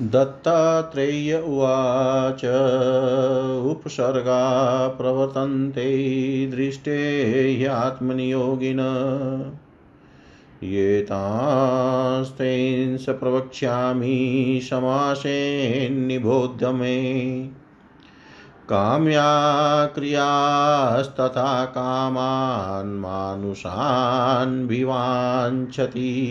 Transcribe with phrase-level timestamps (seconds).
[0.00, 2.40] दत्तात्रेय उवाच।
[3.66, 8.80] उपसर्गा प्रवर्तन्ते दृष्टे ह्यात्मनियोगिन
[10.62, 17.44] ये तांस्तेंस प्रवक्ष्यामि समासेन्निबोध्य मे।
[18.68, 26.30] काम्या क्रियास्तथा कामान् मानुषान् विवाञ्छति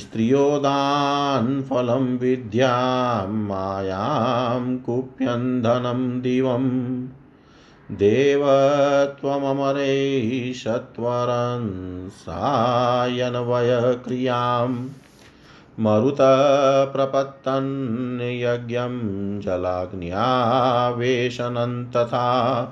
[0.00, 7.08] स्त्रियोदान् फलं विद्यां मायां कुप्यन्धनं दिवम्
[7.90, 14.88] देवत्वममरे सत्वरं सायनवयक्रियाम्
[15.80, 22.64] मरुतप्रपत्तन् यज्ञं जलाग्न्यावेशनं तथा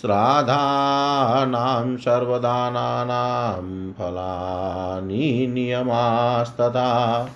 [0.00, 7.28] श्राद्धानां सर्वदानानां फलानि नियमास्तथा।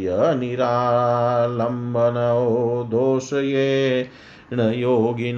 [0.07, 4.07] अनिरालम्बनो दोषये
[4.53, 5.35] योगिन।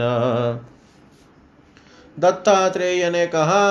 [2.20, 3.68] दत्तात्रेय ने कहा,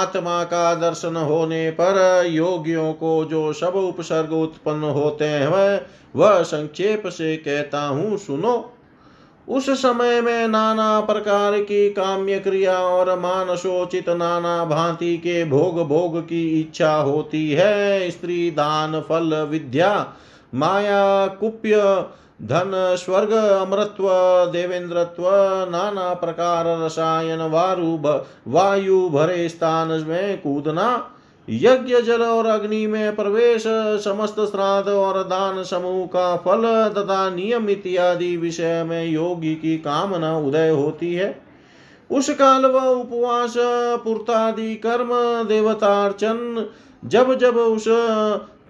[0.00, 5.86] आत्मा का दर्शन होने पर योगियों को जो सब उपसर्ग उत्पन्न होते हैं,
[6.16, 8.72] वह संक्षेप से कहता हूँ, सुनो।
[9.48, 16.20] उस समय में नाना प्रकार की काम्य क्रिया और मानसोचित नाना भांति के भोग भोग
[16.20, 20.12] की इच्छा होती है, स्त्री दान, फल, विद्या
[20.54, 21.76] माया, कुप्य,
[22.42, 24.08] धन, स्वर्ग अमृत्व
[24.52, 25.24] देवेंद्रत्व,
[25.70, 27.98] नाना प्रकार, रसायन, वारु
[28.48, 31.10] वायु, भरे स्थान में कूदना,
[31.50, 33.64] यज्ञ, जल और अग्नि में प्रवेश,
[34.04, 40.36] समस्त श्राद्ध और दान समूह का फल तथा नियम इत्यादि विषय में योगी की कामना
[40.38, 41.42] उदय होती है।
[42.10, 43.54] उस काल व उपवास,
[44.04, 45.08] पुरतादि कर्म,
[45.48, 46.68] देवतार्चन,
[47.04, 47.84] जब जब उस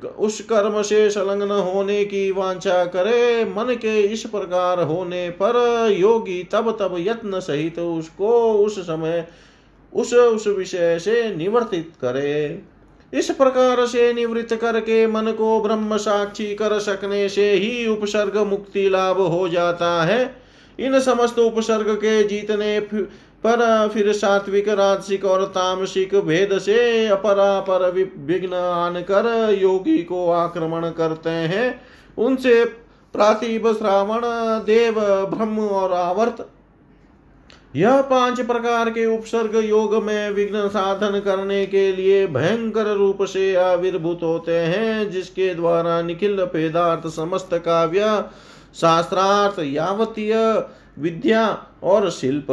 [0.04, 5.56] उस कर्म से संलग्न होने की वांछा करे, मन के इस प्रकार होने पर
[5.92, 9.26] योगी तब तब यत्न सहित तो उसको उस समय
[9.92, 12.62] उस उस विषय से निवर्तित करे।
[13.12, 18.88] इस प्रकार से निवृत्त करके मन को ब्रह्म साक्षी कर सकने से ही उपसर्ग मुक्ति
[18.88, 20.36] लाभ हो जाता है।
[20.78, 22.78] इन समस्त उपसर्ग के जीतने
[23.44, 30.90] पर फिर सात्विक, राजसिक और तामसिक भेद से अपरापर विघ्न आन कर योगी को आक्रमण
[30.90, 31.82] करते हैं।
[32.18, 32.64] उनसे
[33.14, 34.20] प्रातिभ श्रावण,
[34.64, 36.46] देव, ब्रह्म और आवर्त।
[37.76, 43.54] यह पाँच प्रकार के उपसर्ग योग में विघ्न साधन करने के लिए भयंकर रूप से
[43.54, 48.24] आविर्भूत होते हैं, जिसके द्वारा निखिल पेदार्थ समस्त काव्य,
[48.74, 50.34] शास्त्रार्थ, यावतीय
[50.98, 52.46] विद्या और शिल्प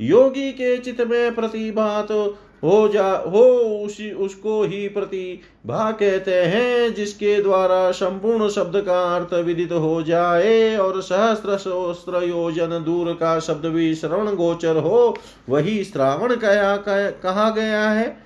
[0.00, 3.44] योगी के चित्त में प्रतिभा तो हो जा, हो
[3.84, 10.76] उसी, उसको ही प्रतिभा कहते हैं, जिसके द्वारा संपूर्ण शब्द का अर्थ विदित हो जाए
[10.76, 15.16] और सहस्त्र सहस्त्र योजन दूर का शब्द भी श्रवण गोचर हो,
[15.48, 16.76] वही श्रावण कया,
[17.10, 18.16] कहा गया है।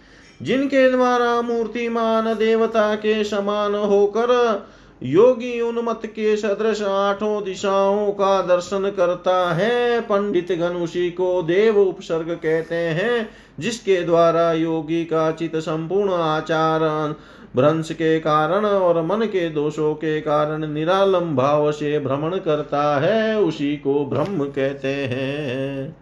[0.42, 4.62] जिनके द्वारा मूर्तिमान देवता के समान होकर
[5.02, 11.78] योगी उन्मत के सदृश आठों दिशाओं का दर्शन करता है। पंडित गण उसी को देव
[11.78, 13.28] उपसर्ग कहते हैं,
[13.60, 17.14] जिसके द्वारा योगी का चित संपूर्ण आचार,
[17.56, 23.40] भ्रंश के कारण और मन के दोषों के कारण निरालम भाव से भ्रमण करता है,
[23.40, 25.96] उसी को ब्रह्म कहते हैं।